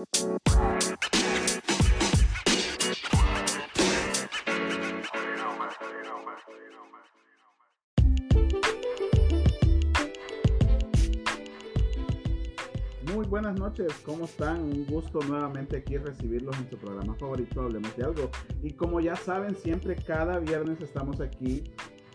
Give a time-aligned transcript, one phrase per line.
[0.00, 0.08] Muy
[13.26, 14.62] buenas noches, ¿cómo están?
[14.62, 18.30] Un gusto nuevamente aquí recibirlos en su programa favorito, Hablemos de Algo.
[18.62, 21.64] Y como ya saben, siempre cada viernes estamos aquí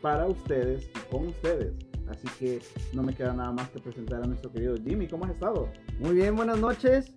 [0.02, 1.76] para ustedes y con ustedes.
[2.10, 2.62] Así que
[2.94, 5.08] no me queda nada más que presentar a nuestro querido Jimmy.
[5.08, 5.70] ¿Cómo has estado?
[6.00, 7.14] Muy bien, buenas noches.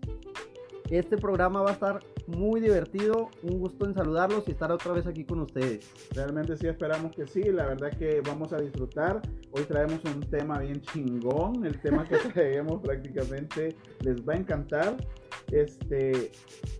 [0.90, 3.28] Este programa va a estar muy divertido.
[3.42, 5.90] Un gusto en saludarlos y estar otra vez aquí con ustedes.
[6.14, 7.42] Realmente sí esperamos que sí.
[7.42, 9.20] La verdad que vamos a disfrutar.
[9.52, 11.66] Hoy traemos un tema bien chingón.
[11.66, 14.96] El tema que traemos prácticamente les va a encantar.
[15.52, 16.32] Este,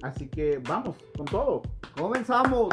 [0.02, 1.62] así que vamos con todo.
[1.94, 2.68] ¡Comenzamos!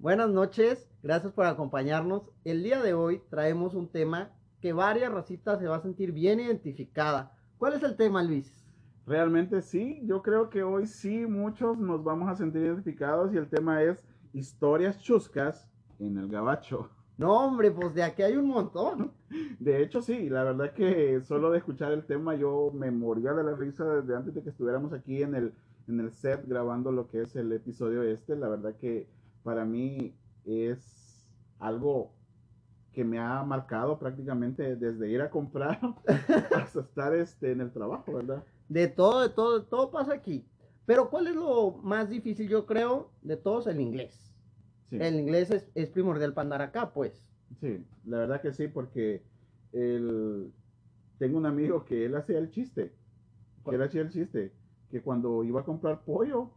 [0.00, 2.30] Buenas noches, gracias por acompañarnos.
[2.44, 4.30] El día de hoy traemos un tema
[4.62, 7.36] que varias racitas se va a sentir bien identificada.
[7.58, 8.64] ¿Cuál es el tema, Luis?
[9.06, 13.50] Realmente sí, yo creo que hoy sí muchos nos vamos a sentir identificados y el
[13.50, 14.02] tema es
[14.32, 16.88] historias chuscas en el gabacho.
[17.18, 19.12] No, hombre, pues de aquí hay un montón.
[19.60, 23.44] De hecho, sí, la verdad que solo de escuchar el tema yo me moría de
[23.44, 25.52] la risa desde antes de que estuviéramos aquí en el,
[25.88, 28.34] en el set grabando lo que es el episodio este.
[28.34, 32.12] La verdad que para mí es algo
[32.92, 35.78] que me ha marcado prácticamente desde ir a comprar
[36.56, 38.44] hasta estar este, en el trabajo, ¿verdad?
[38.68, 40.44] De todo, de todo, de todo pasa aquí.
[40.86, 43.66] Pero ¿cuál es lo más difícil, yo creo, de todos?
[43.66, 44.34] El inglés.
[44.88, 44.96] Sí.
[45.00, 47.24] El inglés es, es primordial para andar acá, pues.
[47.60, 49.22] Sí, la verdad que sí, porque
[49.72, 50.52] el...
[51.18, 52.92] tengo un amigo que él hacía el chiste,
[53.68, 54.52] que él hacía el chiste,
[54.90, 56.50] que cuando iba a comprar pollo,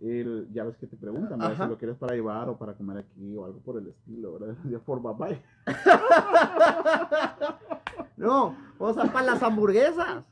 [0.00, 1.64] él, ya ves que te preguntan, ¿verdad?
[1.64, 4.56] Si lo quieres para llevar o para comer aquí o algo por el estilo, ¿verdad?
[4.64, 5.42] Decía, por bye
[8.16, 10.24] No, o sea, para las hamburguesas,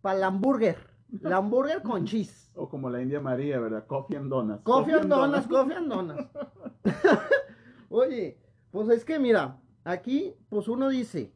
[0.00, 0.76] para el hamburger,
[1.20, 2.50] la hamburger con cheese.
[2.54, 3.86] O como la India María, ¿verdad?
[3.86, 4.62] Coffee and donuts.
[4.62, 6.28] Coffee and donuts, coffee and donuts.
[7.88, 8.38] Oye,
[8.70, 11.32] pues es que mira, aquí pues uno dice,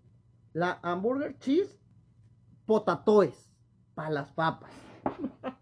[0.52, 1.78] la hamburger cheese,
[2.66, 3.50] potatoes,
[3.94, 4.70] para las papas.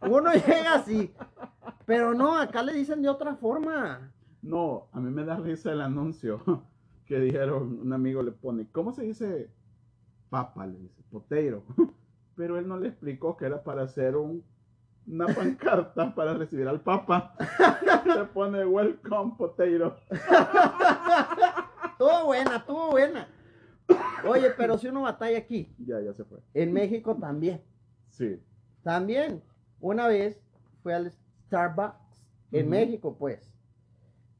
[0.02, 1.14] Uno llega así,
[1.86, 4.12] pero no, acá le dicen de otra forma.
[4.42, 6.42] No, a mí me da risa el anuncio
[7.06, 9.50] que dijeron, un amigo le pone, ¿cómo se dice
[10.30, 10.66] papa?
[10.66, 11.62] Le dice, potato.
[12.36, 14.44] Pero él no le explicó que era para hacer un,
[15.06, 17.34] una pancarta para recibir al papa.
[18.04, 19.96] Se pone welcome potato.
[21.98, 23.28] Tuvo buena, tuvo buena.
[24.28, 26.40] Oye, pero si uno batalla aquí, Ya, ya se fue.
[26.54, 27.62] en México también.
[28.10, 28.38] Sí.
[28.82, 29.42] También,
[29.80, 30.38] una vez
[30.82, 31.12] fue al
[31.46, 32.68] Starbucks en.
[32.68, 33.52] México, pues.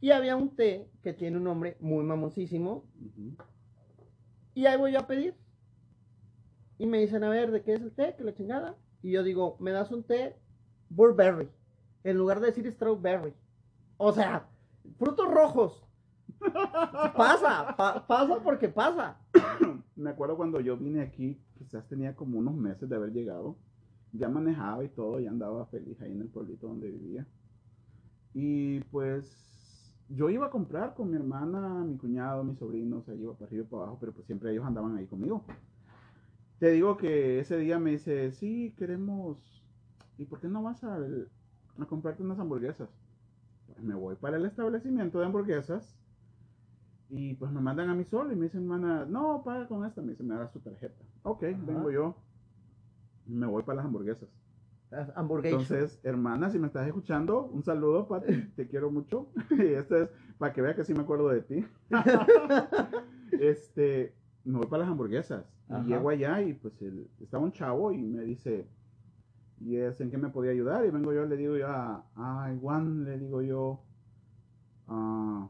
[0.00, 2.84] Y había un té que tiene un nombre muy mamoncísimo.
[3.00, 3.36] Ujú.
[4.54, 5.34] Y ahí voy yo a pedir.
[6.78, 8.14] Y me dicen, a ver, ¿de qué es el té?
[8.16, 8.76] Que la chingada.
[9.02, 10.36] Y yo digo, me das un té
[10.90, 11.48] Burberry.
[12.04, 13.34] En lugar de decir strawberry.
[13.96, 14.48] O sea,
[14.98, 15.82] frutos rojos.
[17.16, 19.18] Pasa, pa- pasa porque pasa.
[19.94, 23.56] Me acuerdo cuando yo vine aquí, quizás tenía como unos meses de haber llegado.
[24.18, 27.26] Ya manejaba y todo, ya andaba feliz ahí en el pueblito donde vivía.
[28.34, 33.14] Y pues yo iba a comprar con mi hermana, mi cuñado, mis sobrinos, o sea,
[33.14, 35.44] iba para arriba y para abajo, pero pues siempre ellos andaban ahí conmigo.
[36.58, 39.62] Te digo que ese día me dice, sí, queremos,
[40.16, 42.88] ¿y por qué no vas a, a comprarte unas hamburguesas?
[43.66, 45.96] Pues me voy para el establecimiento de hamburguesas
[47.08, 50.00] y pues me mandan a mi sol y me dicen, hermana, no, paga con esta,
[50.02, 51.04] me dice, me da su tarjeta.
[51.22, 51.56] Ok, Ajá.
[51.66, 52.14] vengo yo,
[53.26, 54.28] me voy para las hamburguesas.
[54.90, 55.60] Las hamburguesas.
[55.70, 59.28] Entonces, hermana, si me estás escuchando, un saludo, Pati, te quiero mucho.
[59.50, 61.64] Y este es para que vea que sí me acuerdo de ti.
[63.32, 64.14] este,
[64.44, 65.44] me voy para las hamburguesas.
[65.68, 65.82] Ajá.
[65.84, 68.68] Y llego allá y pues el- estaba un chavo y me dice,
[69.60, 70.84] ¿y es en qué me podía ayudar?
[70.86, 71.66] Y vengo yo, le digo yo,
[72.14, 73.82] ay, Juan, le digo yo,
[74.86, 75.48] ah,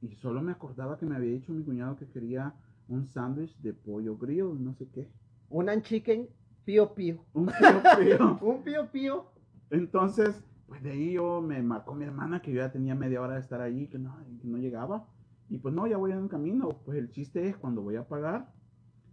[0.00, 2.54] y solo me acordaba que me había dicho mi cuñado que quería
[2.88, 5.10] un sándwich de pollo grill, no sé qué.
[5.50, 6.28] Un chicken
[6.66, 7.24] pío pío.
[7.32, 8.38] Un pío pío.
[8.42, 9.24] Un pío pío.
[9.70, 13.34] Entonces, pues de ahí yo me marcó mi hermana que yo ya tenía media hora
[13.34, 15.06] de estar allí, que no, que no llegaba.
[15.48, 16.68] Y pues no, ya voy en el camino.
[16.84, 18.52] Pues el chiste es cuando voy a pagar,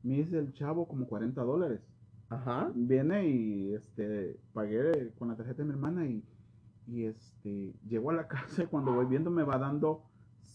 [0.02, 1.82] me dice el chavo como 40 dólares.
[2.30, 2.72] Ajá.
[2.74, 6.26] Viene y este pagué con la tarjeta de mi hermana y,
[6.88, 10.04] y este llego a la casa y cuando voy viendo me va dando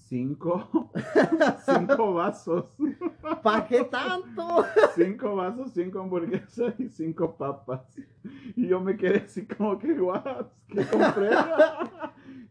[0.08, 0.90] cinco,
[1.66, 2.74] cinco vasos.
[3.42, 4.64] ¿Para qué tanto?
[4.94, 7.82] cinco vasos, cinco hamburguesas y cinco papas.
[8.56, 11.30] Y yo me quedé así como que, guau, ¿qué compré?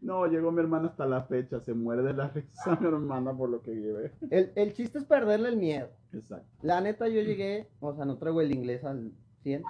[0.00, 3.50] No, llegó mi hermana hasta la fecha, se muere de la risa mi hermana por
[3.50, 4.12] lo que llevé.
[4.30, 5.88] El, el chiste es perderle el miedo.
[6.12, 6.46] Exacto.
[6.62, 9.12] La neta, yo llegué, o sea, no traigo el inglés al
[9.42, 9.62] 100,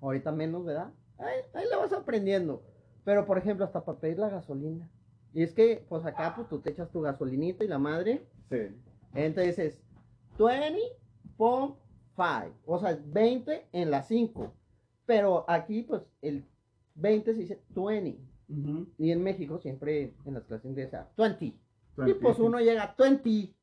[0.00, 0.92] ahorita menos, ¿verdad?
[1.18, 2.62] Ahí, ahí le vas aprendiendo.
[3.04, 4.90] Pero, por ejemplo, hasta para pedir la gasolina.
[5.36, 8.26] Y es que, pues acá, pues tú te echas tu gasolinita y la madre.
[8.48, 8.74] Sí.
[9.12, 9.78] Entonces es
[10.38, 14.54] 20.5, o sea, 20 en la 5.
[15.04, 16.46] Pero aquí, pues, el
[16.94, 18.18] 20 se dice 20.
[18.48, 18.86] Ujú.
[18.96, 21.44] Y en México siempre en las clases inglesas, 20.
[21.44, 21.54] Y
[21.96, 22.20] 20.
[22.22, 23.54] pues uno llega a 20.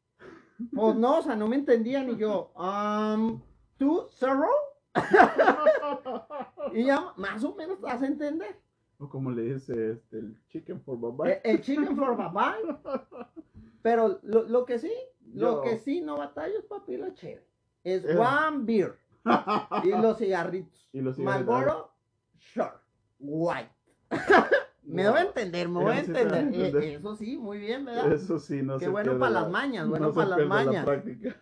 [0.75, 3.42] Pues no, o sea, no me entendían y yo, um,
[3.80, 4.46] ¿tú, zero?
[6.74, 8.60] Y ya más o menos te vas a entender.
[9.04, 11.30] O como le dice este, el chicken for baba.
[11.30, 12.76] Eh, El chicken for bye
[13.82, 14.92] Pero lo, lo que sí,
[15.34, 17.46] lo que sí no batallo es papi la chévere.
[17.84, 18.18] Es Eh.
[18.18, 18.96] one beer.
[19.84, 20.88] Y los cigarritos.
[20.94, 21.48] Y los cigarritos.
[21.54, 21.92] Marlboro,
[22.38, 22.82] short,
[23.20, 23.70] white.
[24.84, 26.76] me voy a entender, me voy a sí entender.
[26.84, 26.94] Eh.
[26.96, 28.12] Eso sí, muy bien, ¿verdad?
[28.14, 30.86] Eso sí, no Qué bueno para la- las mañas, bueno no para las la mañas.
[30.86, 31.36] práctica.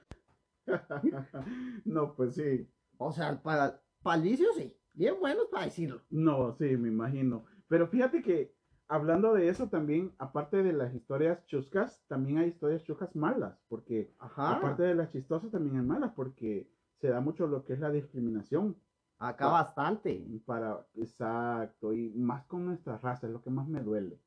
[1.86, 2.68] no, pues sí.
[2.98, 3.80] O sea, para,
[4.22, 4.76] vicio sí.
[4.94, 6.02] Bien buenos para decirlo.
[6.10, 7.46] No, sí, me imagino.
[7.72, 8.54] Pero fíjate que
[8.90, 14.14] hablando de eso también, aparte de las historias chuscas, también hay historias chuscas malas, porque
[14.20, 14.58] Ajá.
[14.58, 17.90] aparte de las chistosas también hay malas, porque se da mucho lo que es la
[17.90, 18.76] discriminación.
[19.20, 20.22] Acá bastante.
[20.46, 24.20] Para, exacto, y más con nuestra raza, es lo que más me duele.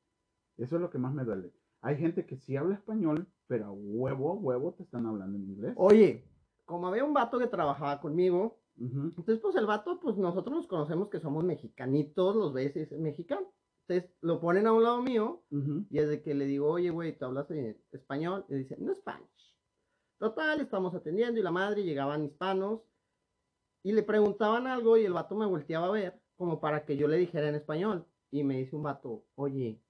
[0.56, 1.52] Eso es lo que más me duele.
[1.82, 5.44] Hay gente que sí habla español, pero a huevo, a huevo te están hablando en
[5.44, 5.74] inglés.
[5.76, 6.24] Oye,
[6.64, 11.08] como había un vato que trabajaba conmigo, Entonces pues el vato, pues nosotros nos conocemos
[11.08, 13.52] que somos mexicanitos, los ves y es mexicano.
[13.86, 15.86] Entonces lo ponen a un lado mío Ujú.
[15.90, 18.44] y es de que le digo, oye, güey, ¿te hablas en español?
[18.48, 19.56] Y dice, no Spanish.
[20.18, 22.80] Total, estamos atendiendo y la madre llegaban hispanos
[23.82, 27.08] y le preguntaban algo y el vato me volteaba a ver como para que yo
[27.08, 28.06] le dijera en español.
[28.30, 29.80] Y me dice un vato, oye,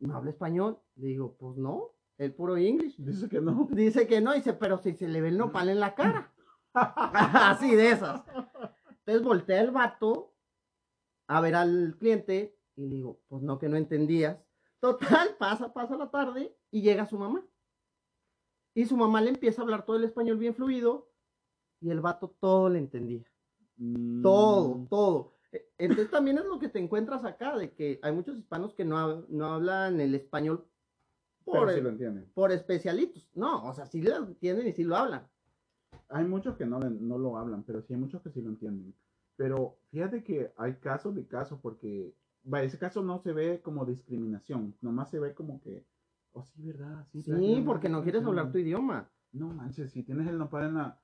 [0.00, 0.78] ¿no habla español?
[0.96, 2.96] Le digo, pues no, el puro English.
[2.98, 3.68] Dice que no.
[3.70, 6.31] Dice que no, dice, pero si se le ve el nopal en la cara.
[6.74, 8.22] Así de esas.
[8.98, 10.34] Entonces voltea el vato
[11.28, 14.38] a ver al cliente y le digo, pues no, que no entendías.
[14.80, 17.44] Total, pasa, pasa la tarde y llega su mamá.
[18.74, 21.12] Y su mamá le empieza a hablar todo el español bien fluido
[21.80, 23.24] y el vato todo le entendía.
[23.76, 25.34] Mm, Todo, todo.
[25.52, 28.84] E- Entonces también es lo que te encuentras acá, de que hay muchos hispanos que
[28.84, 30.66] no, no hablan el español
[31.44, 31.80] por, sí
[32.34, 33.28] por especialitos.
[33.34, 35.28] No, o sea, sí lo entienden y sí lo hablan.
[36.08, 38.94] Hay muchos que no, no lo hablan, pero sí hay muchos que sí lo entienden.
[39.36, 42.14] Pero fíjate que hay casos de casos porque,
[42.52, 45.86] va, ese caso no se ve como discriminación, nomás se ve como que,
[46.32, 47.06] oh sí, ¿verdad?
[47.12, 48.38] Sí, porque no quieres atención".
[48.38, 49.10] hablar tu idioma.
[49.32, 51.00] No manches, si tienes el nopal en la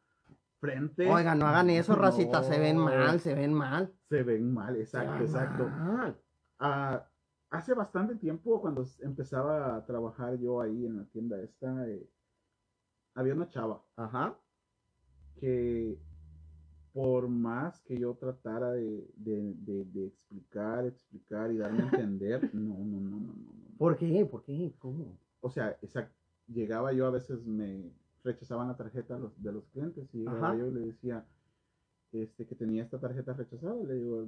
[0.61, 1.11] frente.
[1.11, 3.93] Oiga, no hagan eso, racita, se ven no, mal, se ven mal.
[4.09, 5.69] Se ven mal, exacto, ven exacto.
[5.69, 6.21] mal.
[6.59, 7.09] Ah,
[7.51, 12.09] hace bastante tiempo, cuando empezaba a trabajar yo ahí en la tienda esta, eh,
[13.15, 14.39] había una chava Ajá.
[15.39, 15.99] Que
[16.93, 22.49] por más que yo tratara de, de- de- de explicar, explicar y darme a entender,
[22.53, 23.79] no, no, no, no, no, no.
[23.79, 24.27] ¿Por qué?
[24.27, 24.75] ¿Por qué?
[24.79, 25.21] ¿Cómo?
[25.41, 25.79] O sea,
[26.49, 27.93] llegaba yo a veces me
[28.25, 30.57] rechazaban la tarjeta de los, de los clientes y llegaba Ajá.
[30.57, 31.27] yo y le decía
[32.13, 34.27] este que tenía esta tarjeta rechazada, le digo,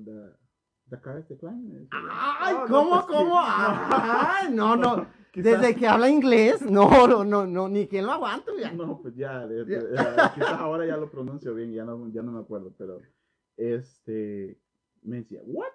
[0.91, 2.09] the card is declined", le decía yo.
[2.13, 3.35] ¡Ay, "Ah, no, cómo, pues cómo!
[3.35, 3.41] no".
[3.91, 5.07] ¡Ay, no, no!
[5.33, 8.73] Quizás- Desde que habla inglés, no, no, no, no, ni quien lo aguanta, ya.
[8.73, 10.03] No, pues ya, de- de- Ya.
[10.03, 13.00] eh, quizás ahora ya lo pronuncio bien, ya no, ya no me acuerdo, pero
[13.57, 14.59] este
[15.03, 15.69] me decía, ¿what?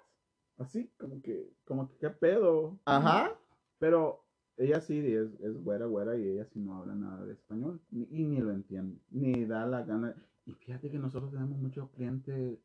[0.58, 2.78] Así, como que, como que, ¿qué pedo?
[2.84, 3.32] Ajá.
[3.78, 4.24] Pero
[4.56, 8.08] ella sí es, es güera, güera, y ella sí no habla nada de español, ni-
[8.10, 10.14] y ni lo entiende, ni da la gana.
[10.46, 12.58] Y fíjate que nosotros tenemos muchos clientes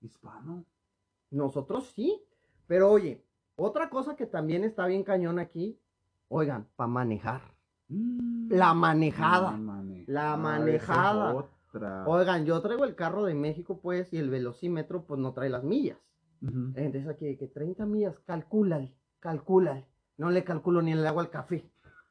[0.00, 0.64] hispanos.
[1.30, 2.22] Nosotros sí.
[2.66, 3.24] Pero oye,
[3.56, 5.78] otra cosa que también está bien cañón aquí,
[6.28, 7.40] oigan, para manejar.
[7.88, 9.58] Mm, La manejada.
[10.06, 11.32] La manejada.
[11.32, 12.04] La otra.
[12.06, 15.62] Oigan, yo traigo el carro de México, pues, y el velocímetro, pues, no trae las
[15.62, 15.98] millas.
[16.42, 16.72] Ujú.
[16.74, 19.86] Entonces aquí, que 30 millas, calcúlale, calcúlale.
[20.16, 21.70] No le calculo ni el agua al café.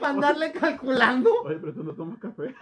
[0.00, 1.30] Para andarle calculando.
[1.44, 2.54] Oye, pero tú no tomas café.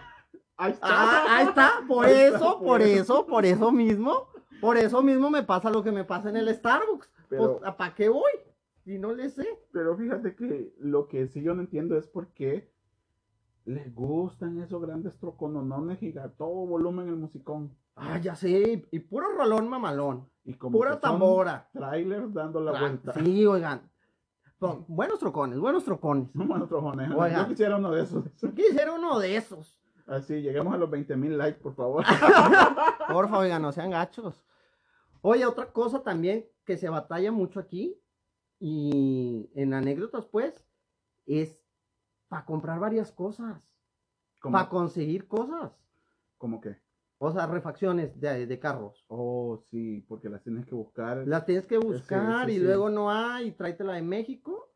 [0.57, 0.87] Ahí está.
[0.89, 4.27] Ah, ahí está, por Ahí está, eso, por eso, por eso mismo.
[4.61, 7.09] Por eso mismo me pasa lo que me pasa en el Starbucks.
[7.29, 8.31] Pero- Pues, ¿para qué voy?
[8.83, 9.47] Si no le sé.
[9.71, 12.71] Pero fíjate que lo que sí yo no entiendo es por qué
[13.65, 17.75] les gustan esos grandes trocononones y a todo volumen el musicón.
[17.95, 20.29] Ah, ya sé, y puro rolón mamalón.
[20.43, 21.69] Y como Pura tambora.
[21.73, 23.13] Trailers dando la Tra- vuelta.
[23.13, 23.89] Sí, oigan.
[24.59, 26.29] Son buenos trocones, buenos trocones.
[26.35, 27.09] Bueno, trojones.
[27.11, 27.41] Oiga.
[27.43, 28.25] Yo quisiera uno de esos.
[28.55, 29.79] Quisiera uno de esos.
[30.05, 32.05] Así, lleguemos a los 20 mil likes, por favor.
[33.11, 34.35] Porfa, oigan, no sean gachos.
[35.21, 37.99] Oye, otra cosa también que se batalla mucho aquí,
[38.59, 40.53] Y en anécdotas, pues,
[41.25, 41.59] es
[42.27, 43.75] para comprar varias cosas,
[44.39, 45.73] ¿Cómo, para conseguir cosas.
[46.37, 46.77] ¿Cómo qué?
[47.17, 49.03] O sea, refacciones de, de carros.
[49.07, 51.27] Oh, sí, porque las tienes que buscar.
[51.27, 52.63] Las tienes que buscar sí, y sí.
[52.63, 54.71] luego no hay, y tráetela de México.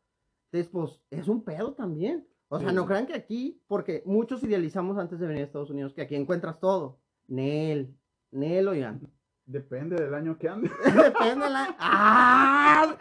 [0.50, 2.26] Entonces, pues, es un pedo también.
[2.52, 2.74] O sea, Sí.
[2.74, 6.16] no crean que aquí, porque muchos idealizamos antes de venir a Estados Unidos que aquí
[6.16, 6.98] encuentras todo.
[7.28, 7.96] Nel,
[8.32, 9.00] Nel, oigan.
[9.46, 10.70] Depende del año que andes.
[10.84, 11.76] Depende de la...
[11.78, 12.96] ¡Ah!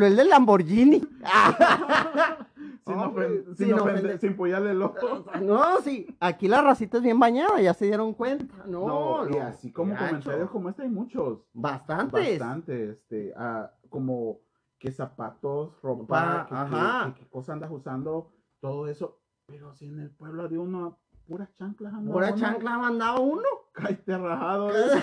[0.00, 1.02] El del Lamborghini.
[1.24, 2.46] ¡Ah!
[2.86, 4.18] sin, Hombre, ofen- sin sin, ofender- ofender.
[4.20, 5.24] sin pullarle el ojo.
[5.42, 8.64] No, sí, aquí la racita es bien bañada, ya se dieron cuenta.
[8.66, 10.06] No, No, y así como gacho.
[10.06, 11.40] comentarios como este hay muchos.
[11.52, 12.38] Bastantes.
[12.38, 14.38] Bastante, este, ah, como
[14.78, 17.14] qué zapatos, ropa, ajá.
[17.18, 18.30] qué cosa andas usando,
[18.64, 19.20] todo eso.
[19.46, 23.20] Pero si en el pueblo de uno, puras chanclas anda Pura uno, chancla ha mandado
[23.20, 23.42] uno.
[23.72, 24.70] cáete rajado.
[24.70, 25.02] ¿eh?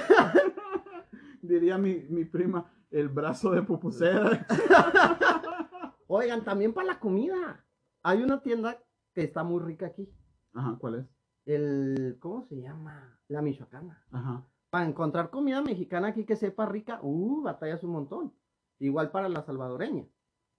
[1.44, 4.48] Diría mi, mi prima, el brazo de pupusera.
[6.08, 7.63] Oigan, también para la comida.
[8.01, 10.12] Hay una tienda que está muy rica aquí.
[10.56, 11.06] Ajá, ¿cuál es?
[11.46, 13.20] El, ¿cómo se llama?
[13.27, 14.03] La Michoacana.
[14.12, 14.44] Ajá.
[14.72, 18.34] Para encontrar comida mexicana aquí que sepa rica, uh, batallas un montón.
[18.80, 20.08] Igual para la salvadoreña.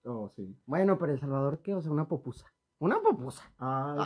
[0.05, 0.57] Oh, sí.
[0.67, 1.75] Bueno, pero El Salvador, ¿qué?
[1.75, 2.47] O sea, una popusa.
[2.83, 3.45] Una popusa.
[3.59, 4.01] Ay,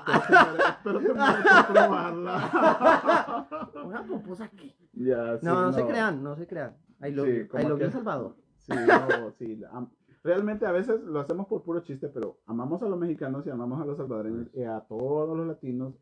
[0.85, 3.49] pero mereces probarla.
[3.85, 4.76] ¿Una popusa qué?
[4.92, 6.76] ya, sí, No, no, se crean, no se crean.
[7.02, 8.37] I love, Sí, que- Salvador.
[8.59, 9.56] Sí, no, sí.
[9.56, 9.88] la-
[10.23, 13.80] realmente a veces lo hacemos por puro chiste, pero amamos a los mexicanos y amamos
[13.80, 15.95] a los salvadoreños y a todos los latinos.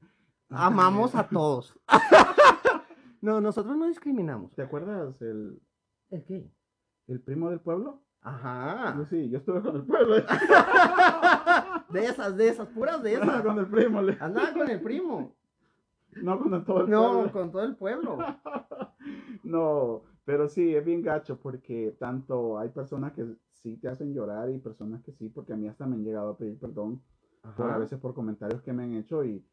[0.49, 1.79] Amamos a todos.
[3.21, 4.53] no, nosotros no discriminamos.
[4.57, 5.61] ¿Te acuerdas el,
[6.11, 6.51] ¿El qué?
[7.07, 8.03] el primo del pueblo?
[8.25, 8.95] Ajá.
[8.97, 10.17] Yo sí, yo estuve con el pueblo.
[11.91, 13.43] De esas, de esas, puras de esas.
[13.43, 15.37] con el primo, le- Andaba con el primo.
[16.23, 17.33] no con todo el No, pueblo.
[17.33, 18.19] con todo el pueblo.
[19.45, 24.49] No, pero sí, es bien gacho porque tanto hay personas que sí te hacen llorar
[24.49, 27.03] y personas que sí, porque a mí hasta me han llegado a pedir perdón
[27.57, 29.45] por a veces por comentarios que me han hecho y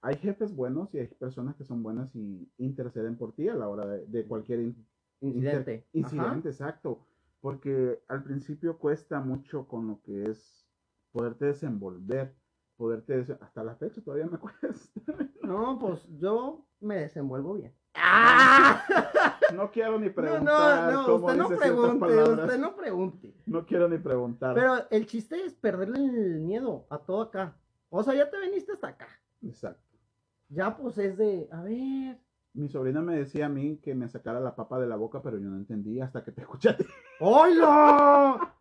[0.00, 3.68] hay jefes buenos y hay personas que son buenas y interceden por ti a la
[3.68, 4.86] hora de, de cualquier in-
[5.20, 5.86] Incidente.
[5.92, 7.06] inter- incidente, exacto,
[7.42, 10.66] porque al principio cuesta mucho con lo que es
[11.10, 12.34] poderte desenvolver,
[12.76, 15.02] poderte des- hasta la fecha todavía me cuesta.
[15.42, 17.74] No, pues yo me desenvuelvo bien.
[19.54, 23.34] No quiero ni No, preguntar no, no, cómo usted no pregunte, usted no pregunte.
[23.44, 24.54] No quiero ni preguntar.
[24.54, 27.54] Pero el chiste es perderle el miedo a todo acá.
[27.90, 29.08] O sea, ya te veniste hasta acá.
[29.42, 29.98] Exacto.
[30.48, 32.18] Ya pues es de, a ver.
[32.54, 35.38] Mi sobrina me decía a mí que me sacara la papa de la boca, pero
[35.38, 36.84] yo no entendía hasta que te escuchaste.
[37.20, 38.54] ¡Hola!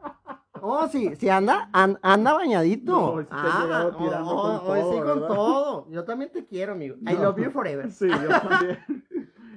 [0.61, 2.91] Oh, sí, sí anda, an- anda bañadito.
[2.91, 5.27] No, hoy sí te tirando oh, con hoy todo, sí con ¿verdad?
[5.27, 5.89] todo.
[5.89, 6.95] Yo también te quiero, amigo.
[7.01, 7.23] I No.
[7.23, 7.91] love you forever.
[7.91, 8.77] Sí, yo también.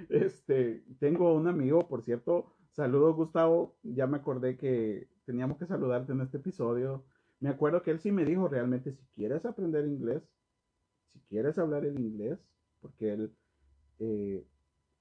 [0.08, 2.54] Este, tengo un amigo, por cierto.
[2.70, 3.76] Saludos, Gustavo.
[3.82, 7.04] Ya me acordé que teníamos que saludarte en este episodio.
[7.40, 10.22] Me acuerdo que él sí me dijo realmente, si quieres aprender inglés,
[11.08, 12.38] si quieres hablar el inglés,
[12.80, 13.34] porque él,
[14.04, 14.46] eh,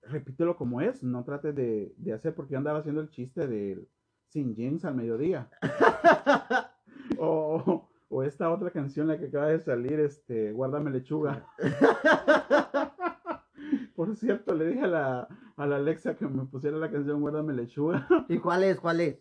[0.04, 3.88] repítelo como es, no trates de, de hacer, porque yo andaba haciendo el chiste del
[4.30, 5.50] sin jeans al mediodía.
[7.20, 11.48] o, o esta otra canción, la que acaba de salir, este, Guárdame lechuga.
[13.96, 17.54] Por cierto, le dije a la, a la Alexa que me pusiera la canción Guárdame
[17.54, 18.08] lechuga.
[18.28, 18.80] ¿Y cuál es?
[18.80, 19.20] ¿Cuál es?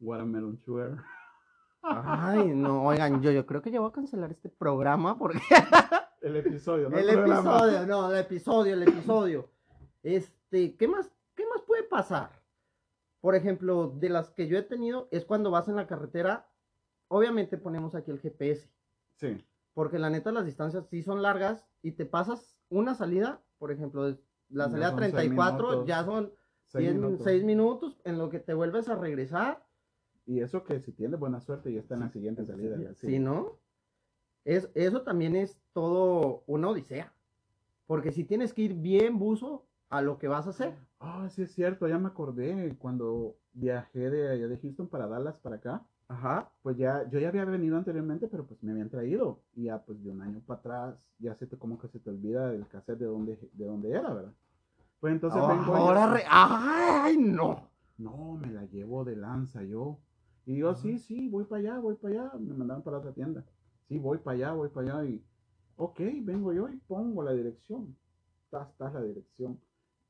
[0.00, 0.96] Watermelon sugar.
[1.82, 5.40] Ay, no, oigan, yo, yo creo que ya voy a cancelar este programa porque
[6.20, 6.98] El episodio, ¿no?
[6.98, 9.50] el episodio, no, el episodio, el episodio.
[10.02, 12.30] Este, ¿qué más, qué más puede pasar?
[13.20, 16.48] Por ejemplo, de las que yo he tenido es cuando vas en la carretera,
[17.08, 18.68] obviamente ponemos aquí el GPS,
[19.16, 23.72] Sí, porque la neta las distancias sí son largas y te pasas una salida, por
[23.72, 24.16] ejemplo,
[24.48, 25.86] la salida son seis 34 minutos.
[25.86, 26.32] ya son
[26.66, 27.44] seis 6 minutos.
[27.44, 29.66] minutos en lo que te vuelves a regresar.
[30.26, 32.76] Y eso que si tienes buena suerte ya está en la siguiente salida.
[32.94, 33.18] Sí, sí.
[33.18, 33.59] ¿no?
[34.50, 37.12] Es, eso también es todo una odisea.
[37.86, 40.74] Porque si tienes que ir bien buzo a lo que vas a hacer.
[40.98, 45.36] Ah, sí es cierto, ya me acordé cuando viajé de allá de Houston para Dallas
[45.38, 45.82] para acá.
[46.08, 46.50] Ajá.
[46.62, 49.38] Pues ya, yo ya había venido anteriormente, pero pues me habían traído.
[49.54, 52.10] Y ya pues de un año para atrás, ya se te como que se te
[52.10, 54.32] olvida el cassette de dónde, de dónde era, ¿verdad?
[54.98, 57.68] Pues entonces vengo y- Ahora, re- ¡ay, no!
[57.98, 59.98] No, me la llevo de lanza yo.
[60.44, 62.32] Y yo, sí, sí, voy para allá, voy para allá.
[62.38, 63.44] Me mandaron para otra tienda.
[63.90, 65.10] Sí, voy para allá, voy para allá.
[65.10, 65.24] Y,
[65.74, 67.96] ok, vengo yo y pongo la dirección.
[68.44, 69.60] Está, está la dirección.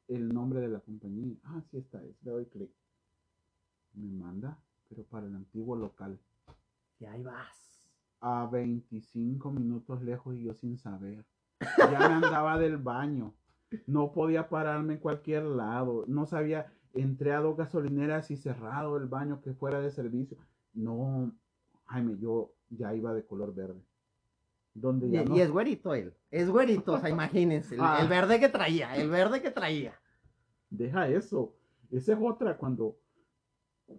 [0.07, 1.35] El nombre de la compañía.
[1.45, 2.23] Ah, sí, está, es.
[2.23, 2.71] Le doy clic.
[3.95, 6.21] Me manda, pero para el antiguo local.
[6.99, 7.91] Y ahí vas.
[8.21, 11.25] A 25 minutos lejos y yo sin saber.
[11.79, 13.33] Ya me andaba del baño.
[13.87, 16.05] No podía pararme en cualquier lado.
[16.07, 20.37] No sabía, entré a dos gasolineras y cerrado el baño que fuera de servicio.
[20.75, 21.33] no,
[21.87, 23.81] Jaime, yo ya iba de color verde.
[24.73, 26.15] Donde Y, ya no- y es güerito él.
[26.31, 27.75] Es güerito, o sea, imagínense.
[27.75, 27.99] El, Ah.
[28.01, 29.95] el verde que traía, el verde que traía.
[30.71, 31.55] Deja eso.
[31.91, 32.97] Esa es otra cuando,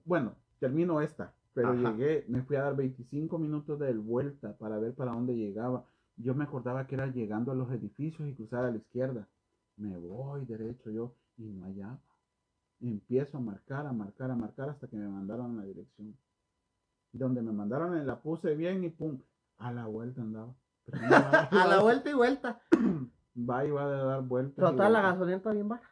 [0.05, 1.91] bueno, termino esta, pero Ajá.
[1.91, 5.85] llegué, me fui a dar 25 minutos de vuelta para ver para dónde llegaba.
[6.15, 9.27] Yo me acordaba que era llegando a los edificios y cruzar a la izquierda.
[9.75, 11.99] Me voy derecho yo y no hallaba.
[12.79, 16.15] Empiezo a marcar, a marcar, a marcar hasta que me mandaron la dirección.
[17.13, 19.19] Donde me mandaron la puse bien y pum,
[19.57, 20.55] a la vuelta andaba.
[20.87, 20.97] No,
[21.61, 22.61] A la vuelta y vuelta.
[23.37, 24.55] Va y va de dar vueltas.
[24.57, 25.03] Total, la vueltas.
[25.13, 25.89] gasolina está bien baja.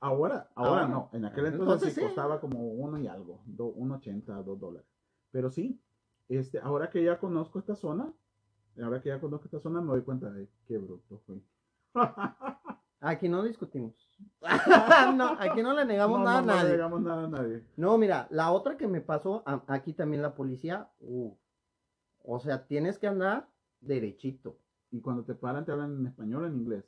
[0.00, 0.88] Ahora, ahora Ahora.
[0.88, 1.08] no.
[1.12, 4.86] En aquel entonces, Entonces sí costaba como uno y algo, do, ochenta, dos dólares.
[5.30, 5.80] Pero sí,
[6.28, 8.12] este, ahora que ya conozco esta zona,
[8.82, 11.42] ahora que ya conozco esta zona, me doy cuenta de qué bruto fui.
[13.00, 13.94] Aquí no discutimos.
[15.16, 16.72] no, aquí no le negamos no, nada no, a no le nadie.
[16.72, 17.64] digamos nada a nadie.
[17.76, 21.32] No, mira, la otra que me pasó, a- aquí también la policía, uh,
[22.24, 23.48] o sea, tienes que andar
[23.80, 24.56] derechito.
[24.90, 26.84] Y cuando te paran, te hablan en español o en inglés.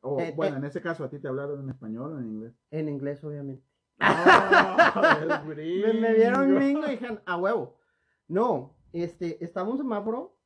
[0.00, 0.58] O, Eh, bueno, eh.
[0.60, 2.54] en ese caso, a ti te hablaron en español o en inglés.
[2.70, 3.64] En inglés, obviamente.
[4.00, 7.76] Ah, Me, me vieron gringo y dijeron, a huevo.
[8.28, 10.36] No, este, estaba un semáforo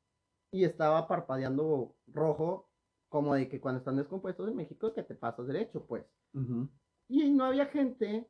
[0.50, 2.68] y estaba parpadeando rojo,
[3.12, 6.02] como de que cuando están descompuestos en México, que te pasas derecho, pues.
[6.32, 6.66] Ujú.
[7.08, 8.26] Y no había gente,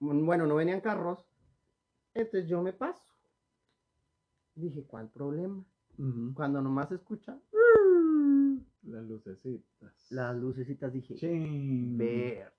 [0.00, 1.24] mm, bueno, no venían carros,
[2.12, 3.02] entonces yo me paso.
[4.54, 5.64] Dije, ¿cuál problema?
[6.34, 7.40] Cuando nomás se escucha
[8.82, 10.10] Las lucecitas.
[10.10, 11.16] las lucecitas, dije,
[11.96, 12.52] ver.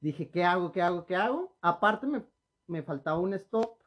[0.00, 0.70] Dije, ¿qué hago?
[0.70, 1.04] ¿Qué hago?
[1.06, 1.56] ¿Qué hago?
[1.60, 2.24] Aparte me,
[2.68, 3.78] me faltaba un stop.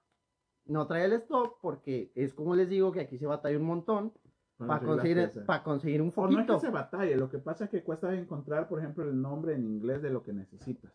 [0.66, 4.14] No traía el stop porque es como les digo que aquí se batalla un montón
[4.58, 5.46] para conseguir, piezas.
[5.46, 8.14] para conseguir un O no es que se batalle, lo que pasa es que cuesta
[8.14, 10.94] encontrar, por ejemplo, el nombre en inglés de lo que necesitas.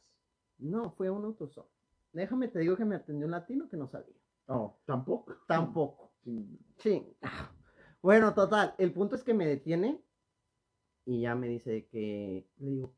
[0.59, 1.67] No, fue un autostop.
[2.13, 4.17] Déjame te digo que me atendió un latino que no sabía.
[4.47, 5.35] Oh, tampoco.
[5.47, 6.13] Tampoco.
[6.25, 6.59] Sí.
[6.79, 7.07] Sí.
[8.03, 8.75] Bueno, total.
[8.79, 10.01] El punto es que me detiene
[11.05, 12.95] y ya me dice que le digo,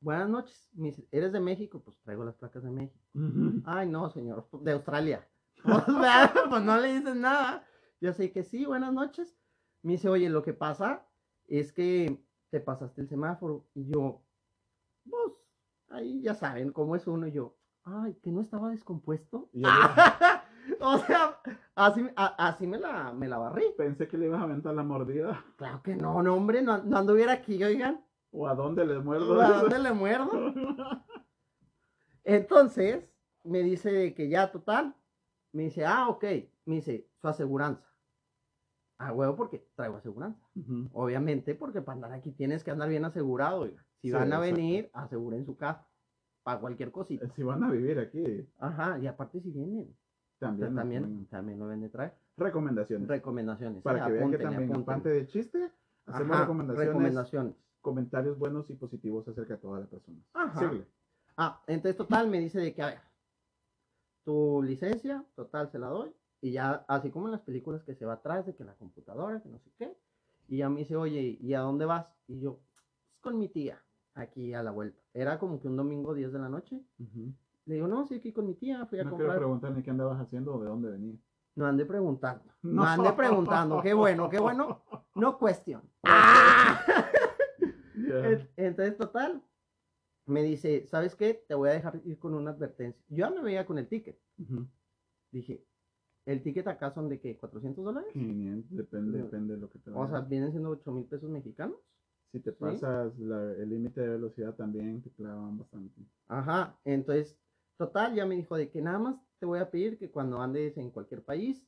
[0.00, 0.70] buenas noches.
[0.72, 1.80] Me dice, ¿eres de México?
[1.84, 2.98] Pues traigo las placas de México.
[3.14, 3.62] Ujú.
[3.64, 5.28] Ay, no, señor, de Australia.
[5.64, 7.66] O sea, pues no le dicen nada.
[8.00, 9.34] Yo sé que sí, buenas noches.
[9.84, 11.06] Me dice, oye, lo que pasa
[11.46, 12.18] es que
[12.50, 13.66] te pasaste el semáforo.
[13.74, 14.22] Y yo,
[15.08, 15.32] pues,
[15.90, 17.26] ahí ya saben cómo es uno.
[17.26, 19.50] Y yo, ay, que no estaba descompuesto.
[20.80, 21.38] O sea,
[21.74, 23.64] así, a- así me, la, me la barrí.
[23.76, 25.44] pensé que le ibas a aventar la mordida.
[25.56, 28.02] Claro que no, no, hombre, no, no anduviera aquí, oigan.
[28.32, 29.38] ¿O a dónde le muerdo?
[29.42, 30.54] ¿A dónde le muerdo?
[32.24, 33.04] Entonces,
[33.44, 34.94] me dice que ya, total.
[35.52, 36.24] Me dice, ah, ok.
[36.64, 37.86] Me dice, su aseguranza.
[38.98, 40.40] Ah, huevo, porque traigo aseguranza.
[40.92, 43.60] Obviamente, porque para andar aquí tienes que andar bien asegurado.
[43.62, 43.84] oiga.
[44.00, 44.54] Si Sí, van a exacto.
[44.54, 45.84] venir, aseguren su carro.
[46.42, 47.26] Para cualquier cosita.
[47.30, 49.88] Si van a vivir aquí, Ajá, y aparte si vienen.
[50.36, 50.74] o sea, también.
[50.74, 51.58] también, también.
[51.58, 52.14] lo ven de traer.
[52.36, 53.08] Recomendaciones.
[53.08, 53.82] Recomendaciones.
[53.82, 55.70] Para que vean que también, aparte de chiste,
[56.06, 57.54] hacemos Ajá, recomendaciones, recomendaciones.
[57.80, 60.20] comentarios buenos y positivos acerca de todas las personas.
[60.34, 60.70] Ajá.
[61.36, 62.98] Ah, entonces total me dice de que, a ver,
[64.24, 66.12] tu licencia, total, se la doy.
[66.44, 69.40] Y ya, así como en las películas que se va atrás de que la computadora,
[69.42, 69.96] que no sé qué.
[70.46, 72.06] Y ya me dice, oye, ¿y a dónde vas?
[72.28, 72.84] Y yo, pues
[73.22, 73.82] con mi tía,
[74.14, 75.00] aquí a la vuelta.
[75.14, 76.82] Era como que un domingo 10 de la noche.
[77.64, 79.38] Le digo, no, sí, aquí con mi tía, fui a No quiero comprar.
[79.38, 81.18] preguntar ni qué andabas haciendo o de dónde venías.
[81.54, 82.44] No ande preguntando.
[82.60, 82.84] No, No.
[82.84, 83.80] ande preguntando.
[83.80, 84.82] Qué bueno, qué bueno.
[85.14, 85.80] No cuestión.
[86.02, 86.78] ¡Ah!
[88.56, 89.42] Entonces, total,
[90.26, 91.42] me dice, ¿sabes qué?
[91.48, 93.02] Te voy a dejar ir con una advertencia.
[93.08, 94.18] Yo ya me veía con el ticket.
[95.30, 95.64] Dije,
[96.26, 97.38] ¿el ticket acá son de qué?
[97.38, 98.10] ¿400 dólares?
[98.12, 99.24] 500, depende, No.
[99.24, 101.76] depende de lo que te O sea, vienen siendo 8 mil pesos mexicanos.
[102.32, 102.56] Si te ¿sí?
[102.58, 105.94] pasas la- el límite de velocidad también te clavan bastante.
[106.26, 107.38] Ajá, entonces,
[107.76, 110.76] total, ya me dijo de que nada más te voy a pedir que cuando andes
[110.76, 111.64] en cualquier país,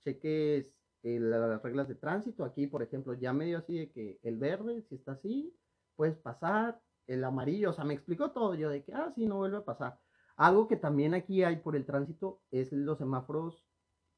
[0.00, 0.66] cheques
[1.04, 2.44] eh, las reglas de tránsito.
[2.44, 5.54] Aquí, por ejemplo, ya me dio así de que el verde, si está así,
[5.96, 6.80] puedes pasar.
[7.08, 8.54] El amarillo, o sea, me explicó todo.
[8.54, 9.98] Yo de que, ah, sí, no vuelve a pasar.
[10.36, 13.66] Algo que también aquí hay por el tránsito es los semáforos.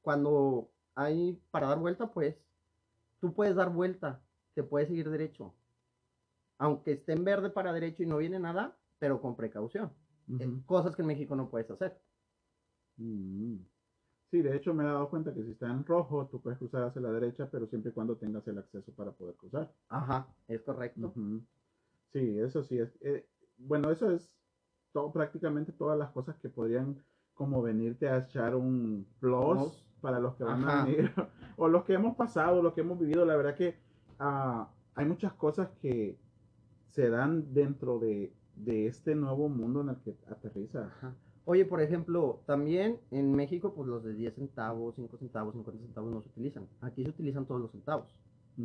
[0.04, 2.36] Cuando hay para dar vuelta, pues,
[3.20, 5.54] tú puedes dar vuelta, te puedes seguir derecho.
[6.58, 9.90] Aunque esté en verde para derecho y no viene nada, pero con precaución.
[10.38, 10.60] Eh.
[10.66, 11.98] Cosas que en México no puedes hacer.
[12.98, 13.56] Mm.
[14.30, 16.82] Sí, de hecho me he dado cuenta que si está en rojo, tú puedes cruzar
[16.82, 19.72] hacia la derecha, pero siempre y cuando tengas el acceso para poder cruzar.
[19.88, 21.14] Ajá, es correcto.
[22.12, 22.94] Sí, eso sí es.
[23.00, 24.30] eh, bueno, eso es
[24.92, 29.84] todo, prácticamente todas las cosas que podrían como venirte a echar un Plus.
[30.04, 30.82] Para los que van Ajá.
[30.82, 31.10] a venir
[31.56, 33.24] o los que hemos pasado, los que hemos vivido.
[33.24, 33.78] La verdad que
[34.18, 36.18] ah, hay muchas cosas que
[36.90, 40.84] se dan dentro de, de este nuevo mundo en el que aterriza.
[40.84, 41.14] Ajá.
[41.46, 46.12] Oye, por ejemplo, también en México, pues los de 10 centavos, 5 centavos, 50 centavos
[46.12, 46.68] no se utilizan.
[46.82, 48.14] Aquí se utilizan todos los centavos.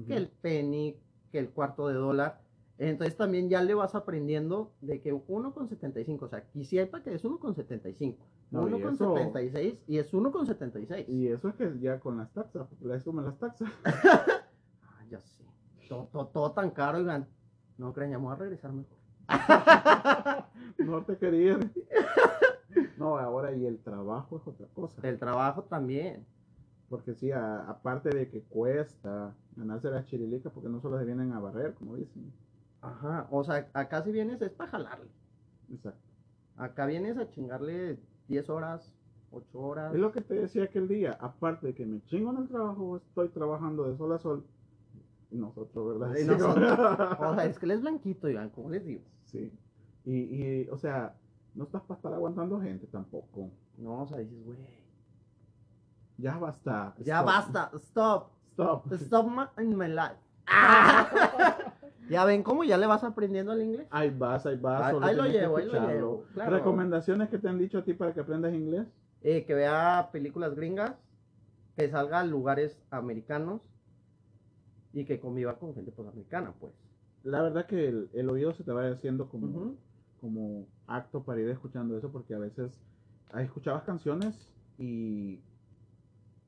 [0.07, 0.97] Que el penny,
[1.31, 2.41] que el cuarto de dólar.
[2.79, 7.03] Entonces también ya le vas aprendiendo de que 1,75, o sea, aquí sí hay para
[7.03, 8.15] que es 1,75.
[8.51, 11.05] No, y 1,76 y es 1,76.
[11.09, 13.69] Y eso es que ya con las taxas, porque le suman las taxas.
[14.83, 15.43] Ah, ya sé.
[15.89, 17.27] Todo, todo, todo tan caro, oigan.
[17.77, 18.97] No crean, ya me voy a regresar mejor.
[20.77, 21.59] no te quería.
[22.97, 25.05] No, ahora y el trabajo es otra cosa.
[25.07, 26.25] El trabajo también.
[26.89, 31.31] Porque sí, a- aparte de que cuesta ganarse las chirilicas, porque no solo se vienen
[31.33, 32.31] a barrer, como dicen.
[32.81, 33.27] Ajá.
[33.31, 35.09] O sea, acá si vienes es para jalarle.
[35.71, 35.99] Exacto.
[36.57, 38.93] Acá vienes a chingarle 10 horas,
[39.31, 39.93] 8 horas.
[39.93, 42.97] Es lo que te decía aquel día, aparte de que me chingo en el trabajo,
[42.97, 44.45] estoy trabajando de sol a sol.
[45.31, 46.15] Y nosotros, ¿verdad?
[46.15, 46.79] Y Sí, nosotros.
[47.19, 49.01] O sea, es que él es blanquito, oigan, ¿cómo les digo?
[49.25, 49.51] Sí.
[50.05, 51.15] Y, y, o sea,
[51.53, 53.51] no estás para estar aguantando gente tampoco.
[53.77, 54.57] No, o sea, dices, güey.
[56.17, 56.95] Ya basta.
[56.99, 57.25] Ya Stop.
[57.25, 58.31] basta, stop.
[58.53, 58.93] Stop.
[58.93, 60.17] Stop my, in my life.
[62.09, 63.87] ya ven cómo ya le vas aprendiendo el inglés.
[63.91, 64.93] Ahí vas, ahí vas.
[65.01, 66.51] Ahí- lo llevo, ahí lo llevo, claro.
[66.55, 68.87] ¿Recomendaciones que te han dicho a ti para que aprendas inglés?
[69.21, 70.93] Eh, que vea películas gringas,
[71.77, 73.61] que salga a lugares americanos
[74.93, 76.73] y que conviva con gente pues americana, pues.
[77.23, 79.75] La verdad que el, el oído se te va haciendo como, Ujú.
[80.21, 82.71] como acto para ir escuchando eso, porque a veces
[83.37, 84.35] escuchabas canciones
[84.77, 85.39] y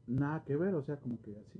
[0.08, 1.60] nada que ver, o sea, como que así.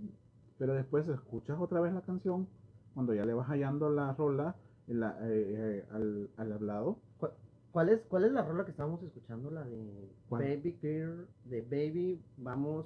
[0.58, 2.48] Pero después escuchas otra vez la canción,
[2.94, 4.56] cuando ya le vas hallando la rola
[4.88, 6.98] la- eh, eh, al, al hablado.
[7.18, 7.32] ¿Cuál,
[7.72, 9.50] cuál es, ¿Cuál es la rola que estábamos escuchando?
[9.52, 10.44] La de ¿Cuál?
[10.44, 12.86] Baby Girl, de Baby, vamos,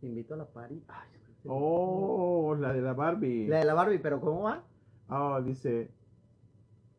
[0.00, 0.82] te invito a la party.
[0.88, 1.08] Ay,
[1.48, 3.46] Oh, la de la Barbie.
[3.46, 4.64] La de la Barbie, pero ¿cómo va?
[5.08, 5.90] Oh, dice.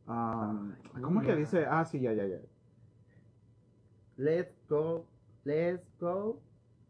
[0.08, 1.66] um, Ay, ¿Cómo es que dice?
[1.66, 2.38] Ah, sí, ya, ya, ya.
[4.18, 5.06] Let's go,
[5.44, 6.40] let's go,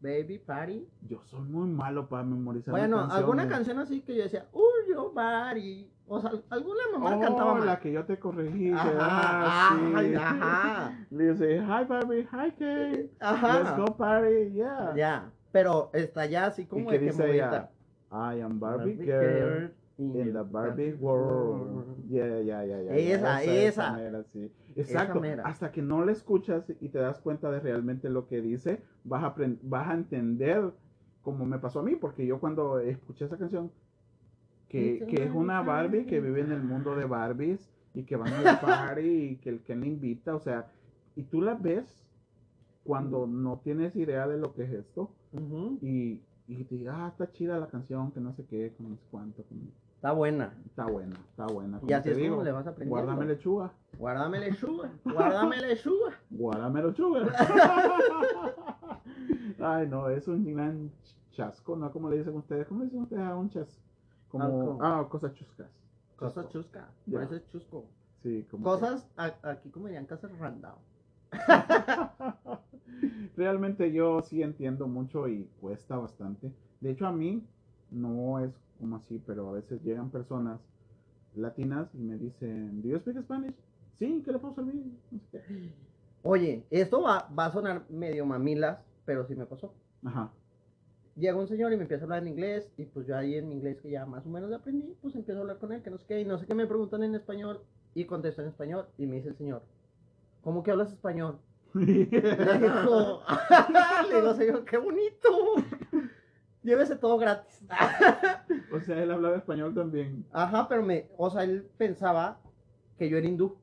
[0.00, 0.86] baby party.
[1.08, 2.72] Yo soy muy malo para memorizar.
[2.72, 3.18] Bueno, canciones.
[3.20, 4.60] alguna canción así que yo decía, uh,
[4.92, 5.90] yo body.
[6.06, 7.66] O sea, alguna mamá Oh, cantaba mal.
[7.66, 8.72] la que yo te corregí.
[8.72, 10.14] Ajá, ah, sí.
[10.14, 10.92] ajá.
[11.10, 12.96] Le dice, hi Barbie, hi Kate.
[12.96, 13.76] Let's Ajá.
[13.76, 14.94] go party, yeah.
[14.96, 17.70] Ya, pero está ya así ¿Y como qué de que dice ella?
[18.10, 21.96] I am Barbie, Barbie girl in the Barbie world.
[22.08, 22.92] Yeah, yeah, yeah, yeah.
[23.14, 23.92] Esa, esa.
[23.92, 24.50] mera, sí.
[24.76, 25.20] Exacto.
[25.44, 29.24] Hasta que no la escuchas y te das cuenta de realmente lo que dice, vas
[29.24, 30.72] a, vas a entender
[31.22, 33.70] como me pasó a mí, porque yo cuando escuché esa canción,
[34.68, 38.32] que, que es una Barbie que vive en el mundo de Barbies y que van
[38.32, 39.00] a la party
[39.32, 40.66] y que el Ken le invita, o sea,
[41.16, 42.04] y tú la ves
[42.84, 45.10] cuando no tienes idea de lo que es esto
[45.82, 48.96] y, y te digas, ah, está chida la canción, que no sé qué, que no
[48.96, 50.54] sé cuánto, que no- Está buena.
[50.64, 51.80] está buena, está buena.
[51.84, 53.04] Y así es como le vas aprendiendo.
[53.04, 56.20] Guárdame lechuga, Guárdame lechuga, guárdame lechuga.
[56.30, 57.26] guárdame lechuga.
[59.60, 60.92] Ay, no, es un gran
[61.32, 61.90] chasco, ¿no?
[61.90, 63.80] Como le dicen ustedes, ¿cómo le dicen ustedes a un chas?
[64.28, 65.66] Como, ah, cosas chuscas.
[66.14, 67.14] Cosas chusca, Ya.
[67.14, 67.84] por eso es chusco.
[68.22, 70.76] Sí, como Cosas, a- aquí como dirían, cosas random.
[73.36, 76.52] Realmente yo sí entiendo mucho y cuesta bastante.
[76.80, 77.44] De hecho, a mí
[77.90, 80.60] no es como así, pero a veces llegan personas
[81.34, 83.54] latinas y me dicen, ¿Do you speak Spanish?
[83.98, 84.74] Sí, ¿qué le puedo servir?
[85.10, 85.72] No sé qué.
[86.22, 89.72] Oye, esto va, va a sonar medio mamilas, pero sí me pasó.
[90.04, 90.30] Ajá.
[91.16, 93.50] Llega un señor y me empieza a hablar en inglés, y pues yo ahí en
[93.50, 95.98] inglés que ya más o menos aprendí, pues empiezo a hablar con él, que no
[95.98, 97.60] sé qué, y no sé qué me preguntan en español,
[97.94, 99.62] y contesto en español, y me dice el señor,
[100.42, 101.38] ¿cómo que hablas español?
[101.74, 103.22] Le digo,
[104.10, 105.28] le digo, señor, qué bonito.
[106.68, 107.62] Llévese todo gratis.
[108.72, 110.26] o sea, él hablaba español también.
[110.30, 112.38] Ajá, pero me, o sea, él pensaba
[112.98, 113.56] que yo era hindú.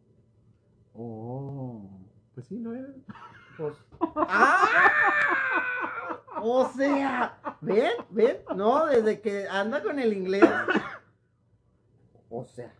[0.95, 1.87] Oh,
[2.33, 2.87] pues sí, lo era.
[3.57, 3.75] Pues,
[4.15, 4.89] ¡ah!
[6.41, 7.91] O sea, ¿ven?
[8.09, 8.37] ¿Ven?
[8.55, 10.49] No, desde que anda con el inglés.
[12.31, 12.73] O sea,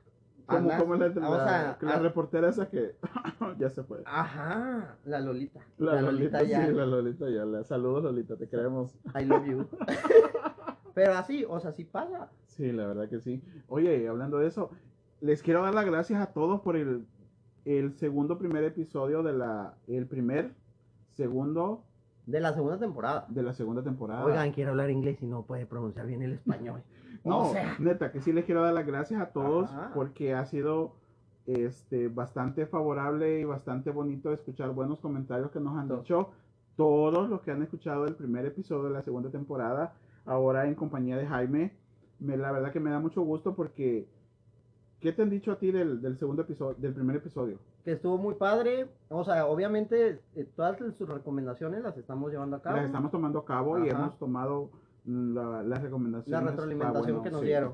[0.45, 2.95] Como, como la, o la- sea, la reportera esa que
[3.57, 4.03] ya se fue.
[4.05, 5.59] Ajá, la Lolita.
[5.77, 6.65] La, Lolita, ya.
[6.67, 7.63] sí, la Lolita ya.
[7.63, 8.95] Saludos, Lolita, te queremos.
[9.19, 9.67] I love you.
[10.93, 12.29] Pero así, o sea, sí pasa.
[12.47, 13.43] Sí, la verdad que sí.
[13.67, 14.69] Oye, hablando de eso,
[15.19, 17.05] les quiero dar las gracias a todos por el,
[17.65, 20.53] el segundo primer episodio de la, el primer,
[21.13, 21.83] segundo
[22.25, 23.25] De la segunda temporada.
[23.29, 24.23] de la segunda temporada.
[24.25, 26.81] Oigan, quiere hablar inglés y no puede pronunciar bien el español.
[27.25, 27.75] No, o sea.
[27.79, 29.91] neta, que sí les quiero dar las gracias a todos Ajá.
[29.93, 30.93] porque ha sido
[31.45, 36.29] este bastante favorable y bastante bonito escuchar buenos comentarios que nos han dicho
[36.75, 39.93] todos los que han escuchado el primer episodio de la segunda temporada,
[40.25, 41.73] ahora en compañía de Jaime.
[42.19, 44.07] Me, la verdad que me da mucho gusto porque
[44.99, 47.59] ¿qué te han dicho a ti del, del segundo episodio, del primer episodio?
[47.83, 48.87] Que estuvo muy padre.
[49.09, 52.77] O sea, obviamente eh, todas sus recomendaciones las estamos llevando a cabo.
[52.77, 53.99] Las estamos tomando a cabo y Ajá.
[53.99, 54.69] hemos tomado
[55.05, 56.43] la- las recomendaciones.
[56.43, 57.45] La retroalimentación Ah, que nos sí.
[57.47, 57.73] dieron.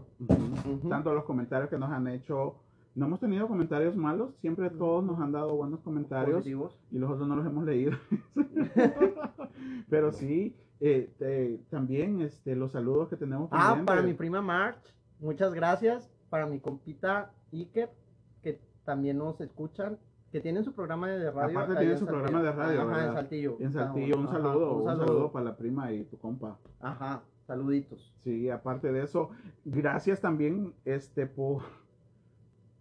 [0.90, 2.56] Tanto los comentarios que nos han hecho.
[2.94, 6.78] No hemos tenido comentarios malos, siempre todos nos han dado buenos comentarios Positivos.
[6.92, 7.94] y los otros no los hemos leído.
[9.90, 13.50] Pero sí, eh, también este, los saludos que tenemos.
[13.52, 13.86] Ah, pendientes.
[13.86, 14.78] para mi prima March,
[15.20, 16.10] muchas gracias.
[16.30, 17.90] Para mi compita Iker,
[18.44, 19.98] que también nos escuchan,
[20.32, 21.60] que tienen su programa de radio.
[21.60, 22.24] Aparte tiene en su Saltillo.
[22.24, 23.08] programa de radio, Ajá, ¿verdad?
[23.08, 23.58] en Saltillo.
[23.60, 25.32] En Saltillo, un Ajá, saludo, un un saludo.
[25.32, 26.58] para la prima y tu compa.
[26.80, 28.14] Ajá, saluditos.
[28.24, 29.30] Sí, aparte de eso,
[29.66, 31.64] gracias también este por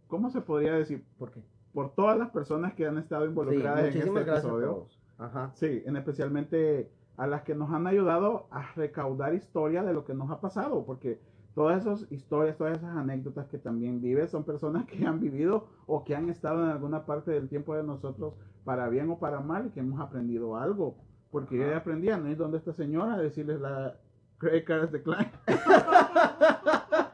[0.09, 1.05] ¿cómo se podría decir?
[1.19, 1.41] ¿Por qué?
[1.73, 4.87] Por todas las personas que han estado Sí, involucradas en este episodio.
[5.19, 5.51] Ajá.
[5.55, 10.15] Sí, en especialmente a las que nos han ayudado a recaudar historia de lo que
[10.15, 11.21] nos ha pasado, porque
[11.55, 16.05] todas esas historias, todas esas anécdotas que también vives son personas que han vivido o
[16.05, 18.35] que han estado en alguna parte del tiempo de nosotros
[18.65, 20.97] para bien o para mal y que hemos aprendido algo.
[21.31, 23.97] Porque yo ya aprendí a no ir donde esta señora a decirles la
[24.39, 25.31] credit cards de Klein.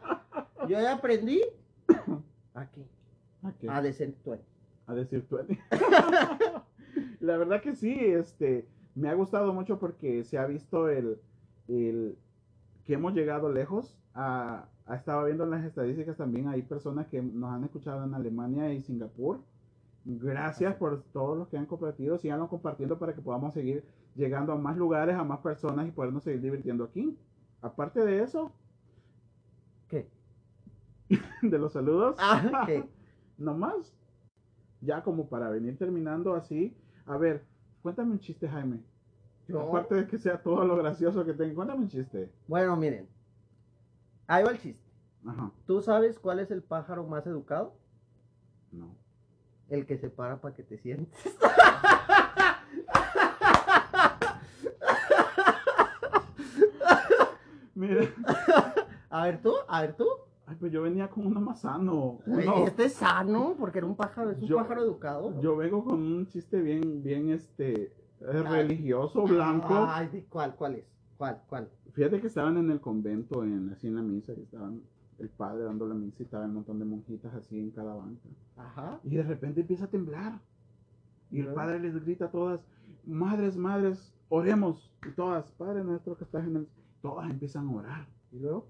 [0.68, 1.42] Yo ya aprendí
[2.54, 2.82] aquí,
[3.68, 4.40] ¿A a descentuar.
[4.86, 5.38] a decir tú.
[7.20, 11.20] La verdad que sí, este, me ha gustado mucho porque se ha visto el,
[11.68, 12.16] el
[12.86, 13.96] que hemos llegado lejos.
[14.14, 18.14] A, a- estaba viendo en las estadísticas también, hay personas que nos han escuchado en
[18.14, 19.40] Alemania y Singapur.
[20.04, 24.56] Gracias por todos los que han compartido, síganlo compartiendo para que podamos seguir llegando a
[24.56, 27.16] más lugares, a más personas y podernos seguir divirtiendo aquí.
[27.60, 28.52] Aparte de eso,
[29.88, 30.08] ¿Qué?
[31.42, 32.84] de los saludos, Ah, ¿qué?
[33.38, 33.92] nomás,
[34.80, 36.74] ya como para venir terminando así,
[37.06, 37.44] a ver,
[37.82, 38.80] cuéntame un chiste, Jaime.
[39.48, 42.30] Yo- Aparte de que sea todo lo gracioso que tenga, cuéntame un chiste.
[42.48, 43.08] Bueno, miren.
[44.26, 44.84] Ahí va el chiste.
[45.24, 47.74] Ajá, ¿Tú sabes cuál es el pájaro más educado?
[48.72, 48.94] no.
[49.68, 51.12] El que se para para que te sientes.
[57.74, 58.06] Mira,
[59.10, 60.06] A ver tú, a ver tú.
[60.46, 62.18] ay, pues yo venía con uno más sano.
[62.26, 65.40] Uno- Este es sano, porque era un pájaro, es un Yo- pájaro educado.
[65.40, 67.92] yo vengo con un chiste bien, bien, este,
[68.28, 68.42] Ay.
[68.42, 69.86] religioso, blanco.
[69.88, 70.84] Ay, ¿de ¿cuál, cuál es?
[71.16, 71.68] ¿Cuál, cuál?
[71.92, 74.82] Fíjate que estaban en el convento, en, así en la misa, y estaban
[75.18, 78.28] el padre dando la misa y estaban un montón de monjitas así en cada banca.
[78.56, 79.00] Ajá.
[79.04, 80.40] Y de repente empieza a temblar.
[81.30, 82.60] Y el padre les grita a todas,
[83.04, 84.92] madres, madres, oremos.
[85.06, 86.68] Y todas, Padre nuestro que estás en el...
[87.02, 88.06] Todas empiezan a orar.
[88.32, 88.68] ¿Y luego?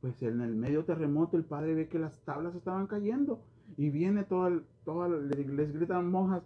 [0.00, 3.42] Pues en el medio terremoto el padre ve que las tablas estaban cayendo.
[3.76, 6.42] Y viene toda, el- toda le- les gritan monjas,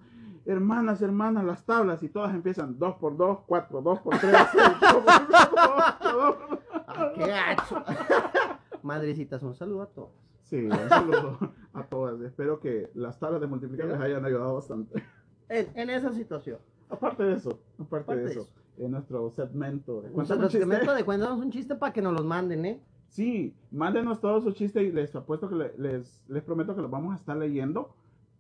[0.47, 2.03] hermanas, hermanas, las tablas.
[2.03, 6.37] Y todas empiezan, dos por dos, cuatro, dos por tres, seis, dos por dos, dos
[6.37, 6.59] por dos.
[6.89, 7.85] ¡Ah, qué gacho!
[8.83, 10.11] Madrecitas, un saludo a todos.
[10.43, 11.39] Sí, un saludo
[11.75, 12.21] a todas.
[12.23, 15.03] Espero que las tablas de multiplicar les hayan ayudado bastante.
[15.49, 16.59] En, en esa situación.
[16.89, 18.53] Aparte de eso, aparte, Aparte de de eso, eso.
[18.79, 20.09] en nuestro segmento de
[20.49, 20.59] chiste.
[20.61, 22.81] segmento de cuéntanos un chiste para que nos los manden, ¿eh?
[23.09, 26.91] Sí, mándenos todos sus chistes y les apuesto que le- les, les prometo que los
[26.91, 27.91] vamos a estar leyendo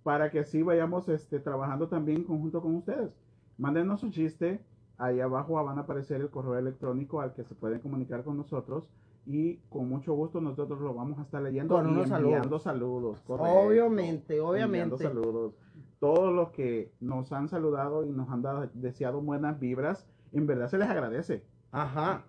[0.03, 3.11] para que así vayamos este, trabajando también en conjunto con ustedes.
[3.57, 4.61] Mándenos su chiste,
[4.99, 8.89] ahí abajo van a aparecer el correo electrónico al que se pueden comunicar con nosotros
[9.27, 13.21] y con mucho gusto nosotros lo vamos a estar leyendo Con unos enviando saludos.
[13.27, 13.59] correcto.
[13.59, 14.99] Obviamente, enviando obviamente.
[14.99, 15.55] saludos.
[15.99, 20.69] Todos los que nos han saludado y nos han dado, deseado buenas vibras, en verdad
[20.69, 21.43] se les agradece.
[21.73, 22.25] Ajá.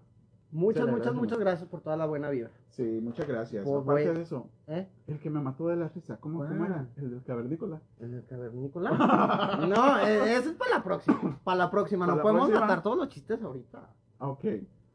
[0.52, 2.50] Muchas, muchas, muchas gracias por toda la buena vibra.
[2.70, 3.64] Sí, muchas gracias.
[3.64, 4.88] Pues, Aparte de eso, ¿Eh?
[5.08, 6.88] el que me mató de la risa, ¿cómo, cómo era?
[6.98, 7.80] El del cavernícola.
[8.00, 8.90] ¿En el cavernícola?
[9.68, 11.40] No, eh, eso es para la próxima.
[11.44, 12.06] Para la próxima.
[12.06, 12.66] ¿Para No la podemos próxima?
[12.68, 13.90] matar todos los chistes ahorita.
[14.20, 14.46] Ah, Ok.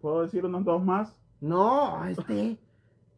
[0.00, 1.16] ¿Puedo decir unos dos más?
[1.40, 2.58] No, este.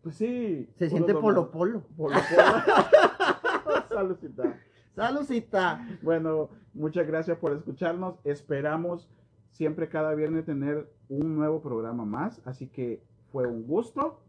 [0.03, 0.69] Pues sí.
[0.77, 1.83] Se siente polo polo.
[1.97, 3.79] Polo polo.
[3.89, 4.57] Saludcita.
[4.95, 5.89] Salucita.
[6.03, 8.17] Bueno, muchas gracias por escucharnos.
[8.25, 9.09] Esperamos
[9.57, 12.41] siempre cada viernes tener un nuevo programa más.
[12.45, 14.21] Así que fue un gusto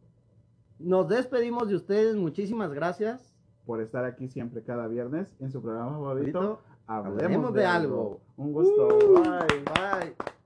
[0.80, 2.16] Nos despedimos de ustedes.
[2.16, 3.34] Muchísimas gracias.
[3.66, 6.62] por estar aquí siempre cada viernes en su programa favorito.
[6.88, 7.96] Hablemos, Hablemos de, de algo.
[8.02, 8.22] algo.
[8.38, 8.88] Un gusto.
[8.88, 9.14] Uh.
[9.24, 9.64] Bye.
[10.16, 10.37] Bye.